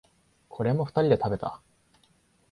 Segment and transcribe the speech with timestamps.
[0.49, 1.61] これも二人で食べた。